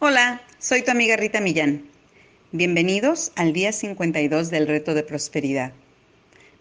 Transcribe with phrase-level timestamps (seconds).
[0.00, 1.82] Hola, soy tu amiga Rita Millán.
[2.52, 5.72] Bienvenidos al día 52 del reto de prosperidad.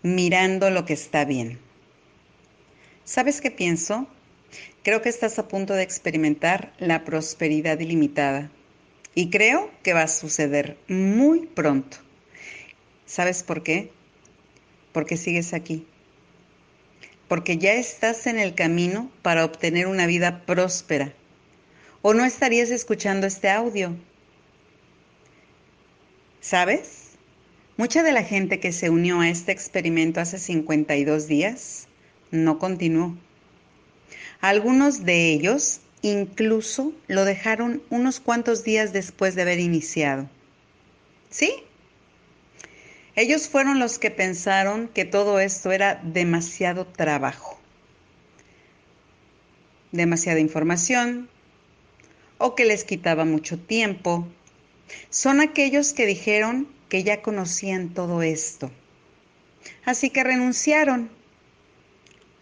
[0.02, 1.60] Mirando lo que está bien.
[3.04, 4.08] ¿Sabes qué pienso?
[4.82, 8.50] Creo que estás a punto de experimentar la prosperidad ilimitada.
[9.14, 11.98] Y creo que va a suceder muy pronto.
[13.06, 13.92] ¿Sabes por qué?
[14.94, 15.86] Porque sigues aquí.
[17.28, 21.14] Porque ya estás en el camino para obtener una vida próspera
[22.08, 23.94] o no estarías escuchando este audio.
[26.40, 27.18] ¿Sabes?
[27.76, 31.90] Mucha de la gente que se unió a este experimento hace 52 días
[32.32, 33.14] no continuó.
[34.40, 40.30] Algunos de ellos incluso lo dejaron unos cuantos días después de haber iniciado.
[41.30, 41.56] ¿Sí?
[43.18, 47.60] Ellos fueron los que pensaron que todo esto era demasiado trabajo,
[49.92, 51.28] demasiada información,
[52.38, 54.28] o que les quitaba mucho tiempo.
[55.10, 58.72] Son aquellos que dijeron que ya conocían todo esto.
[59.86, 61.10] Así que renunciaron.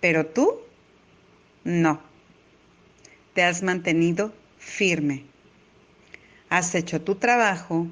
[0.02, 0.60] Pero tú,
[1.64, 2.02] no.
[3.34, 5.24] Te has mantenido firme.
[6.50, 7.88] Has hecho tu trabajo,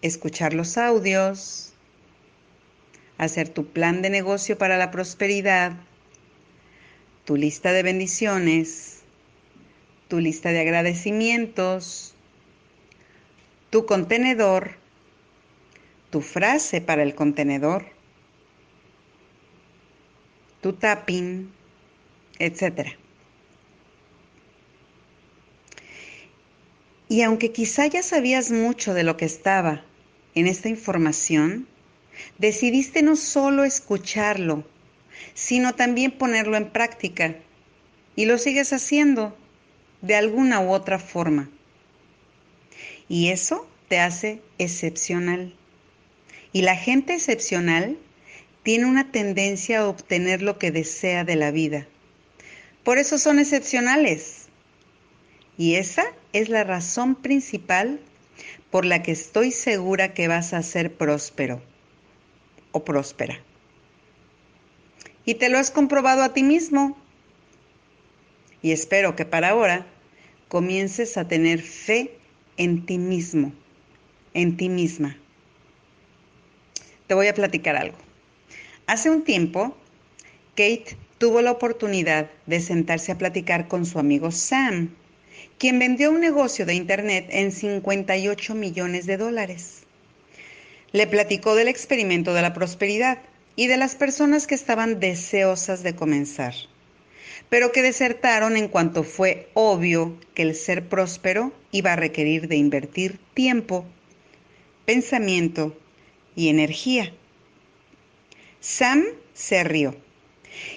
[0.00, 1.72] escuchar los audios,
[3.18, 5.72] hacer tu plan de negocio para la prosperidad,
[7.24, 8.89] tu lista de bendiciones,
[10.10, 12.14] tu lista de agradecimientos,
[13.70, 14.72] tu contenedor,
[16.10, 17.86] tu frase para el contenedor,
[20.60, 21.52] tu tapping,
[22.40, 22.88] etc.
[27.08, 29.84] Y aunque quizá ya sabías mucho de lo que estaba
[30.34, 31.68] en esta información,
[32.38, 34.64] decidiste no solo escucharlo,
[35.34, 37.36] sino también ponerlo en práctica.
[38.16, 39.36] Y lo sigues haciendo
[40.02, 41.48] de alguna u otra forma.
[43.08, 45.54] Y eso te hace excepcional.
[46.52, 47.98] Y la gente excepcional
[48.62, 51.86] tiene una tendencia a obtener lo que desea de la vida.
[52.84, 54.46] Por eso son excepcionales.
[55.56, 58.00] Y esa es la razón principal
[58.70, 61.60] por la que estoy segura que vas a ser próspero
[62.72, 63.40] o próspera.
[65.24, 66.96] Y te lo has comprobado a ti mismo
[68.62, 69.86] y espero que para ahora
[70.50, 72.10] comiences a tener fe
[72.56, 73.52] en ti mismo,
[74.34, 75.16] en ti misma.
[77.06, 77.96] Te voy a platicar algo.
[78.88, 79.76] Hace un tiempo,
[80.56, 84.90] Kate tuvo la oportunidad de sentarse a platicar con su amigo Sam,
[85.56, 89.84] quien vendió un negocio de Internet en 58 millones de dólares.
[90.90, 93.18] Le platicó del experimento de la prosperidad
[93.54, 96.54] y de las personas que estaban deseosas de comenzar
[97.50, 102.56] pero que desertaron en cuanto fue obvio que el ser próspero iba a requerir de
[102.56, 103.84] invertir tiempo,
[104.86, 105.76] pensamiento
[106.36, 107.12] y energía.
[108.60, 109.96] Sam se rió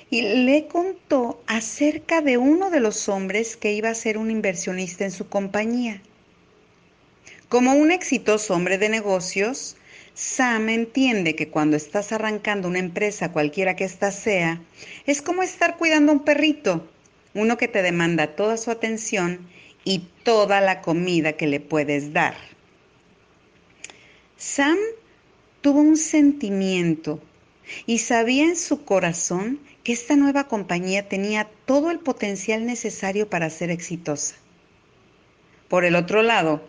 [0.09, 5.03] y le contó acerca de uno de los hombres que iba a ser un inversionista
[5.03, 6.01] en su compañía.
[7.49, 9.75] Como un exitoso hombre de negocios,
[10.15, 14.61] Sam entiende que cuando estás arrancando una empresa, cualquiera que ésta sea,
[15.07, 16.87] es como estar cuidando a un perrito,
[17.33, 19.47] uno que te demanda toda su atención
[19.83, 22.35] y toda la comida que le puedes dar.
[24.37, 24.77] Sam
[25.61, 27.19] tuvo un sentimiento
[27.85, 33.49] y sabía en su corazón que esta nueva compañía tenía todo el potencial necesario para
[33.49, 34.35] ser exitosa.
[35.69, 36.61] Por el otro lado,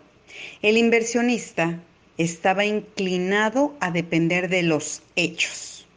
[0.61, 1.79] el inversionista
[2.17, 5.87] estaba inclinado a depender de los hechos.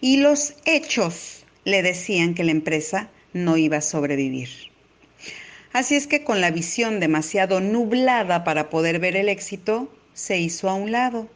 [0.00, 4.48] Y los hechos le decían que la empresa no iba a sobrevivir.
[5.72, 10.68] Así es que con la visión demasiado nublada para poder ver el éxito, se hizo
[10.68, 11.28] a un lado,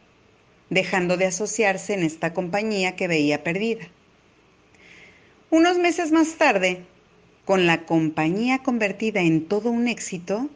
[0.69, 3.87] dejando de asociarse en esta compañía que veía perdida.
[5.49, 6.83] Unos meses más tarde,
[7.45, 10.49] con la compañía convertida en todo un éxito,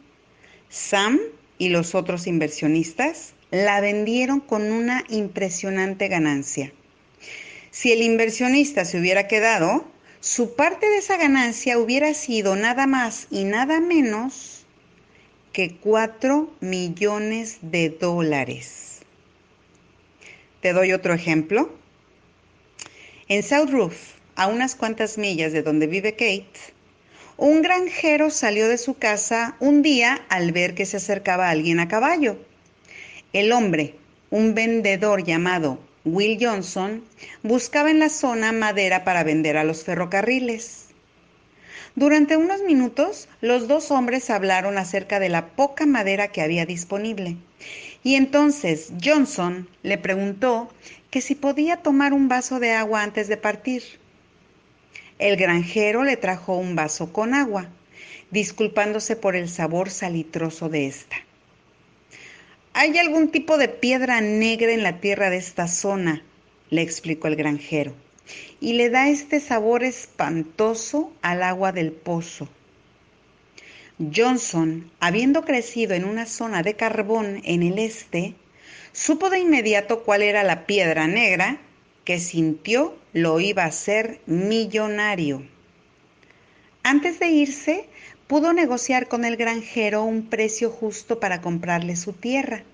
[0.68, 1.18] Sam
[1.60, 6.72] y los otros inversionistas la vendieron con una impresionante ganancia.
[7.70, 9.84] Si el inversionista se hubiera quedado,
[10.20, 14.64] su parte de esa ganancia hubiera sido nada más y nada menos
[15.52, 19.00] que 4 millones de dólares.
[20.62, 21.70] Te doy otro ejemplo.
[23.28, 23.96] En South Roof,
[24.34, 26.72] a unas cuantas millas de donde vive Kate,
[27.40, 31.88] un granjero salió de su casa un día al ver que se acercaba alguien a
[31.88, 32.36] caballo.
[33.32, 33.94] El hombre,
[34.28, 37.02] un vendedor llamado Will Johnson,
[37.42, 40.88] buscaba en la zona madera para vender a los ferrocarriles.
[41.96, 47.38] Durante unos minutos, los dos hombres hablaron acerca de la poca madera que había disponible.
[48.02, 50.70] Y entonces Johnson le preguntó
[51.10, 53.99] que si podía tomar un vaso de agua antes de partir.
[55.20, 57.68] El granjero le trajo un vaso con agua,
[58.30, 61.16] disculpándose por el sabor salitroso de esta.
[62.72, 66.24] Hay algún tipo de piedra negra en la tierra de esta zona,
[66.70, 67.92] le explicó el granjero,
[68.60, 72.48] y le da este sabor espantoso al agua del pozo.
[73.98, 78.36] Johnson, habiendo crecido en una zona de carbón en el este,
[78.92, 81.60] supo de inmediato cuál era la piedra negra
[82.10, 85.46] que sintió lo iba a hacer millonario.
[86.82, 87.88] Antes de irse,
[88.26, 92.64] pudo negociar con el granjero un precio justo para comprarle su tierra.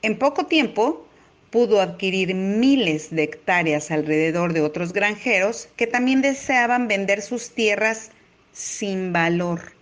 [0.00, 1.06] En poco tiempo,
[1.50, 8.10] pudo adquirir miles de hectáreas alrededor de otros granjeros que también deseaban vender sus tierras
[8.54, 9.72] sin valor.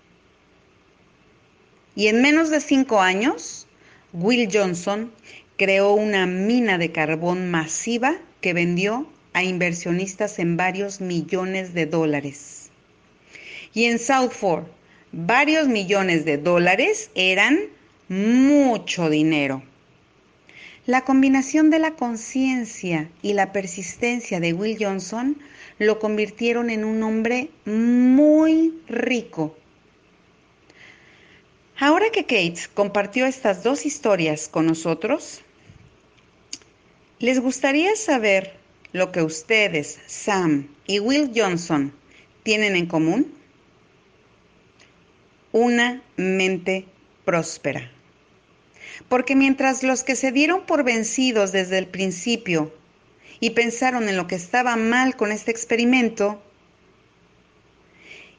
[1.95, 3.69] Y en menos de cinco años,
[4.13, 5.13] Will Johnson
[5.57, 12.71] creó una mina de carbón masiva que vendió a inversionistas en varios millones de dólares.
[13.75, 14.65] Y en Southford,
[15.13, 17.59] varios millones de dólares eran
[18.09, 19.63] mucho dinero.
[20.87, 25.37] La combinación de la conciencia y la persistencia de Will Johnson
[25.79, 29.57] lo convirtieron en un hombre muy rico
[31.79, 35.43] Ahora que Kate compartió estas dos historias con nosotros,
[37.19, 38.57] ¿les gustaría saber
[38.93, 41.93] lo que ustedes, Sam y Will Johnson,
[42.43, 43.33] tienen en común?
[45.53, 46.87] Una mente
[47.25, 47.91] próspera.
[49.09, 52.75] Porque mientras los que se dieron por vencidos desde el principio
[53.41, 56.43] y pensaron en lo que estaba mal con este experimento,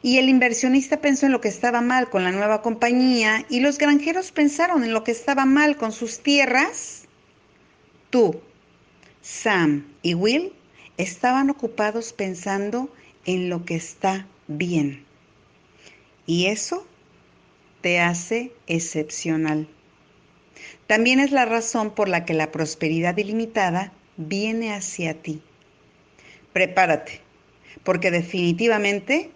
[0.01, 3.77] y el inversionista pensó en lo que estaba mal con la nueva compañía y los
[3.77, 7.07] granjeros pensaron en lo que estaba mal con sus tierras.
[8.11, 8.39] Tú,
[9.29, 10.53] Sam y Will
[10.95, 12.89] estaban ocupados pensando
[13.25, 15.03] en lo que está bien.
[16.25, 16.87] Y eso
[17.81, 19.67] te hace excepcional.
[20.87, 25.41] También es la razón por la que la prosperidad ilimitada viene hacia ti.
[26.53, 27.19] Prepárate,
[27.83, 29.29] porque definitivamente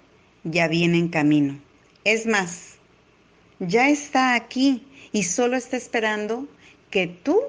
[0.46, 1.60] ya viene en camino.
[2.06, 2.76] Es más,
[3.60, 6.48] ya está aquí y solo está esperando
[6.90, 7.42] que tú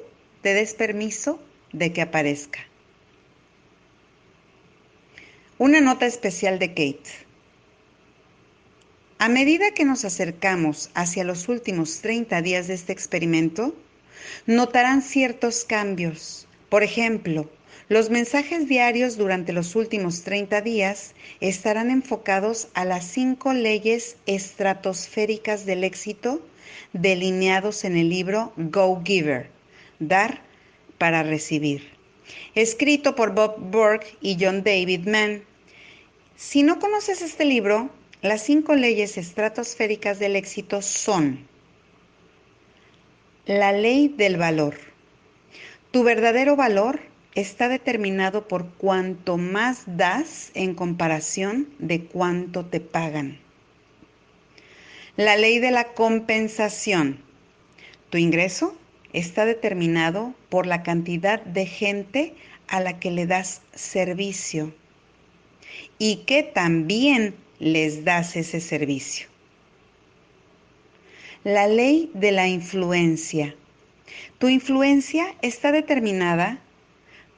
[0.42, 1.38] te des permiso
[1.72, 2.60] de que aparezca.
[5.58, 7.10] Una nota especial de Kate.
[9.18, 13.74] A medida que nos acercamos hacia los últimos 30 días de este experimento,
[14.46, 16.48] notarán ciertos cambios.
[16.68, 17.48] Por ejemplo,
[17.88, 25.66] los mensajes diarios durante los últimos 30 días estarán enfocados a las cinco leyes estratosféricas
[25.66, 26.40] del éxito
[26.92, 29.50] delineados en el libro Go Giver,
[29.98, 30.42] Dar
[31.02, 31.82] para Recibir,
[32.54, 35.42] escrito por Bob Burke y John David Mann.
[36.36, 37.90] Si no conoces este libro,
[38.20, 41.44] las cinco leyes estratosféricas del éxito son
[43.46, 44.76] la ley del valor.
[45.90, 47.00] Tu verdadero valor
[47.34, 53.40] está determinado por cuánto más das en comparación de cuánto te pagan.
[55.16, 57.18] La ley de la compensación.
[58.10, 58.76] Tu ingreso
[59.12, 62.34] está determinado por la cantidad de gente
[62.68, 64.72] a la que le das servicio
[65.98, 69.28] y que también les das ese servicio.
[71.44, 73.54] La ley de la influencia.
[74.38, 76.60] Tu influencia está determinada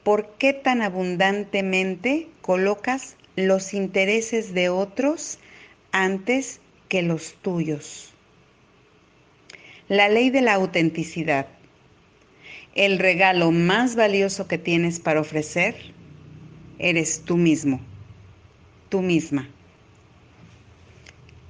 [0.05, 5.39] ¿por qué tan abundantemente colocas los intereses de otros
[5.91, 8.13] antes que los tuyos?
[9.87, 11.47] La ley de la autenticidad.
[12.75, 15.75] El regalo más valioso que tienes para ofrecer
[16.77, 17.79] eres tú mismo,
[18.89, 19.47] tú misma.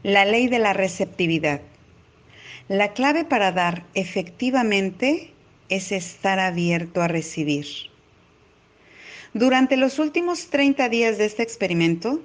[0.03, 1.61] La ley de la receptividad.
[2.67, 5.33] La clave para dar efectivamente
[5.67, 7.65] es estar abierto a recibir.
[9.33, 12.21] Durante los últimos 30 días de este experimento,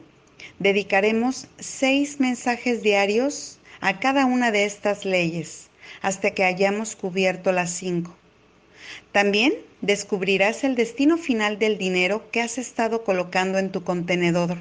[0.58, 5.70] dedicaremos seis mensajes diarios a cada una de estas leyes
[6.02, 8.19] hasta que hayamos cubierto las cinco.
[9.12, 14.58] También descubrirás el destino final del dinero que has estado colocando en tu contenedor,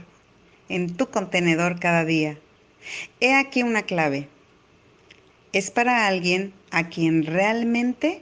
[0.70, 2.38] en tu contenedor cada día.
[3.20, 4.28] He aquí una clave.
[5.52, 8.22] Es para alguien a quien realmente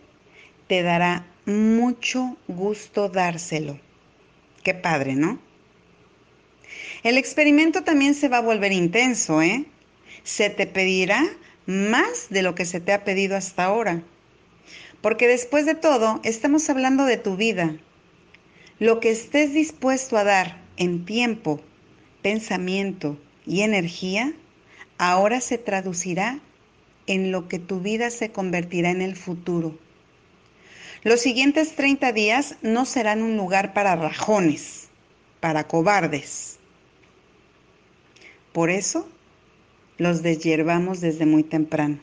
[0.67, 3.79] te dará mucho gusto dárselo.
[4.63, 5.39] Qué padre, ¿no?
[7.03, 9.65] El experimento también se va a volver intenso, ¿eh?
[10.23, 11.23] Se te pedirá
[11.65, 14.01] más de lo que se te ha pedido hasta ahora.
[15.01, 17.75] Porque después de todo, estamos hablando de tu vida.
[18.79, 21.59] Lo que estés dispuesto a dar en tiempo,
[22.21, 24.33] pensamiento y energía,
[24.97, 26.39] ahora se traducirá
[27.07, 29.77] en lo que tu vida se convertirá en el futuro.
[31.03, 34.89] Los siguientes 30 días no serán un lugar para rajones,
[35.39, 36.57] para cobardes.
[38.51, 39.07] Por eso
[39.97, 41.99] los deshiervamos desde muy temprano.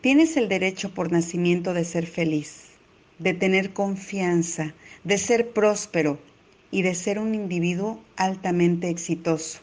[0.00, 2.64] Tienes el derecho por nacimiento de ser feliz,
[3.18, 6.18] de tener confianza, de ser próspero
[6.70, 9.60] y de ser un individuo altamente exitoso.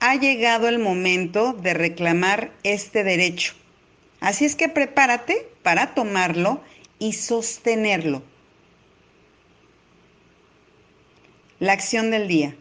[0.00, 3.54] Ha llegado el momento de reclamar este derecho.
[4.20, 6.60] Así es que prepárate para tomarlo
[6.98, 8.22] y sostenerlo.
[11.60, 12.56] La acción del día.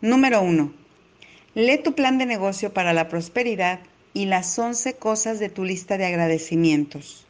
[0.00, 0.72] Número uno.
[1.54, 3.80] Lee tu plan de negocio para la prosperidad
[4.18, 7.24] y las 11 cosas de tu lista de agradecimientos.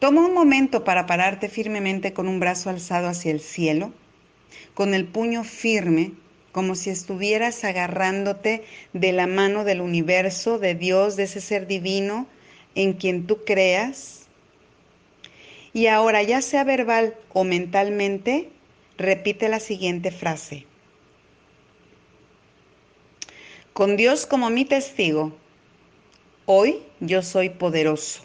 [0.00, 3.92] Toma un momento para pararte firmemente con un brazo alzado hacia el cielo,
[4.74, 6.14] con el puño firme,
[6.50, 12.26] como si estuvieras agarrándote de la mano del universo, de Dios, de ese ser divino
[12.74, 14.26] en quien tú creas.
[15.72, 18.48] Y ahora, ya sea verbal o mentalmente,
[18.98, 20.66] repite la siguiente frase.
[23.72, 25.32] Con Dios como mi testigo,
[26.44, 28.20] hoy yo soy poderoso.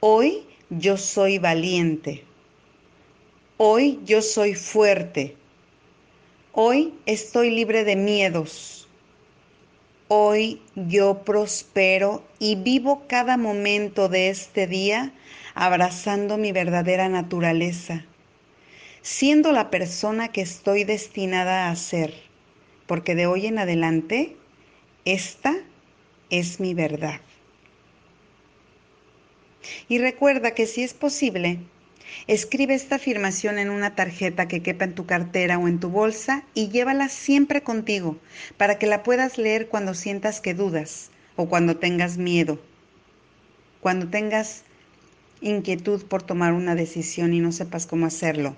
[0.00, 2.22] Hoy yo soy valiente.
[3.56, 5.36] Hoy yo soy fuerte.
[6.52, 8.86] Hoy estoy libre de miedos.
[10.08, 15.14] Hoy yo prospero y vivo cada momento de este día
[15.54, 18.04] abrazando mi verdadera naturaleza,
[19.00, 22.33] siendo la persona que estoy destinada a ser
[22.86, 24.36] porque de hoy en adelante
[25.04, 25.54] esta
[26.30, 27.20] es mi verdad.
[29.88, 31.58] Y recuerda que si es posible,
[32.26, 36.44] escribe esta afirmación en una tarjeta que quepa en tu cartera o en tu bolsa
[36.54, 38.18] y llévala siempre contigo
[38.56, 42.60] para que la puedas leer cuando sientas que dudas o cuando tengas miedo,
[43.80, 44.64] cuando tengas
[45.40, 48.56] inquietud por tomar una decisión y no sepas cómo hacerlo.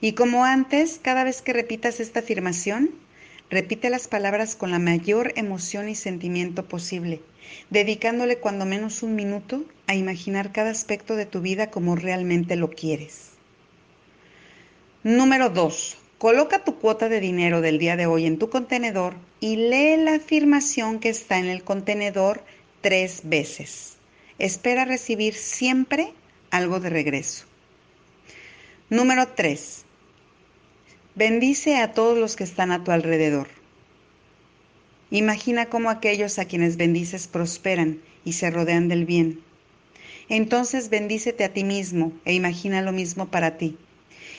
[0.00, 2.90] Y como antes, cada vez que repitas esta afirmación,
[3.54, 7.20] Repite las palabras con la mayor emoción y sentimiento posible,
[7.70, 12.70] dedicándole cuando menos un minuto a imaginar cada aspecto de tu vida como realmente lo
[12.70, 13.30] quieres.
[15.04, 15.96] Número 2.
[16.18, 20.16] Coloca tu cuota de dinero del día de hoy en tu contenedor y lee la
[20.16, 22.42] afirmación que está en el contenedor
[22.80, 23.98] tres veces.
[24.40, 26.12] Espera recibir siempre
[26.50, 27.44] algo de regreso.
[28.90, 29.84] Número 3.
[31.16, 33.46] Bendice a todos los que están a tu alrededor.
[35.12, 39.40] Imagina cómo aquellos a quienes bendices prosperan y se rodean del bien.
[40.28, 43.78] Entonces bendícete a ti mismo e imagina lo mismo para ti.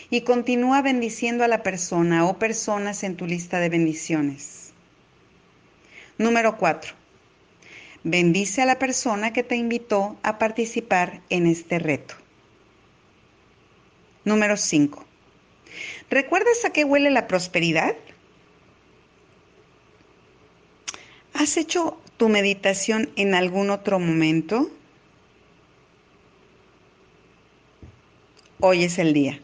[0.10, 4.74] Y continúa bendiciendo a la persona o personas en tu lista de bendiciones.
[6.18, 6.94] Número 4.
[8.04, 12.16] Bendice a la persona que te invitó a participar en este reto.
[14.26, 15.15] Número 5.
[16.10, 17.96] ¿Recuerdas a qué huele la prosperidad?
[21.34, 24.70] ¿Has hecho tu meditación en algún otro momento?
[28.60, 29.40] Hoy es el día.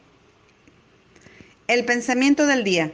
[1.68, 2.94] El pensamiento del día.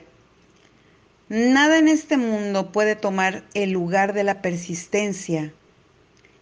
[1.29, 5.53] Nada en este mundo puede tomar el lugar de la persistencia.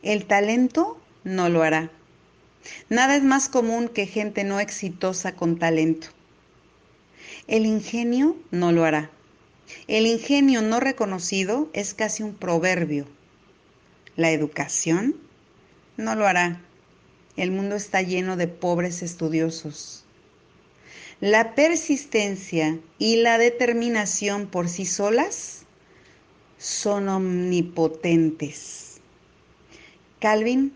[0.04, 1.92] El talento no lo hará.
[2.90, 6.15] Nada es más común que gente no exitosa con talento.
[7.48, 9.12] El ingenio no lo hará.
[9.88, 13.06] El ingenio no reconocido es casi un proverbio.
[14.16, 15.16] La educación
[15.96, 16.60] no lo hará.
[17.38, 20.06] El mundo está lleno de pobres estudiosos.
[21.22, 25.66] La persistencia y la determinación por sí solas
[26.58, 29.02] son omnipotentes.
[30.20, 30.74] Calvin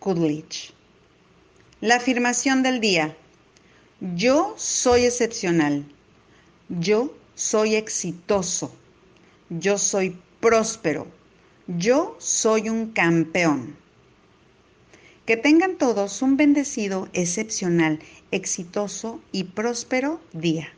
[0.00, 0.74] Coolidge.
[1.80, 3.16] La afirmación del día.
[4.00, 5.86] Yo soy excepcional.
[6.78, 8.72] Yo soy exitoso.
[9.48, 11.08] Yo soy próspero.
[11.66, 13.76] Yo soy un campeón.
[15.26, 17.98] Que tengan todos un bendecido, excepcional,
[18.30, 20.72] exitoso y próspero día.